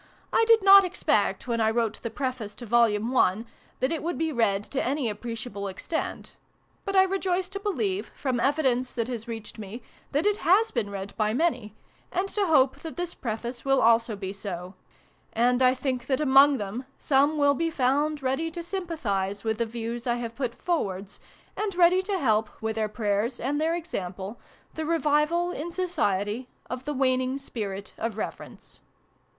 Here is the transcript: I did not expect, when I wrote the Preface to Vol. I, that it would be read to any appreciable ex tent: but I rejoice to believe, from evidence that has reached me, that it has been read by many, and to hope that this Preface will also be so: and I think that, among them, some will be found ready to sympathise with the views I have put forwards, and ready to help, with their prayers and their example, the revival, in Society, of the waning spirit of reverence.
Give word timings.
I 0.33 0.45
did 0.47 0.63
not 0.63 0.83
expect, 0.83 1.47
when 1.47 1.61
I 1.61 1.69
wrote 1.69 2.01
the 2.01 2.09
Preface 2.09 2.55
to 2.55 2.65
Vol. 2.65 2.87
I, 3.19 3.45
that 3.81 3.91
it 3.91 4.01
would 4.01 4.17
be 4.17 4.31
read 4.31 4.63
to 4.71 4.83
any 4.83 5.07
appreciable 5.11 5.67
ex 5.67 5.87
tent: 5.87 6.35
but 6.85 6.95
I 6.95 7.03
rejoice 7.03 7.47
to 7.49 7.59
believe, 7.59 8.11
from 8.15 8.39
evidence 8.39 8.93
that 8.93 9.07
has 9.09 9.27
reached 9.27 9.59
me, 9.59 9.83
that 10.11 10.25
it 10.25 10.37
has 10.37 10.71
been 10.71 10.89
read 10.89 11.15
by 11.17 11.35
many, 11.35 11.75
and 12.11 12.27
to 12.29 12.47
hope 12.47 12.77
that 12.77 12.97
this 12.97 13.13
Preface 13.13 13.63
will 13.63 13.79
also 13.79 14.15
be 14.15 14.33
so: 14.33 14.73
and 15.33 15.61
I 15.61 15.75
think 15.75 16.07
that, 16.07 16.19
among 16.19 16.57
them, 16.57 16.87
some 16.97 17.37
will 17.37 17.53
be 17.53 17.69
found 17.69 18.23
ready 18.23 18.49
to 18.49 18.63
sympathise 18.63 19.43
with 19.43 19.59
the 19.59 19.67
views 19.67 20.07
I 20.07 20.15
have 20.15 20.33
put 20.35 20.55
forwards, 20.55 21.19
and 21.55 21.75
ready 21.75 22.01
to 22.01 22.17
help, 22.17 22.49
with 22.59 22.75
their 22.75 22.89
prayers 22.89 23.39
and 23.39 23.61
their 23.61 23.75
example, 23.75 24.39
the 24.73 24.83
revival, 24.87 25.51
in 25.51 25.71
Society, 25.71 26.47
of 26.71 26.85
the 26.85 26.93
waning 26.95 27.37
spirit 27.37 27.93
of 27.99 28.17
reverence. 28.17 28.81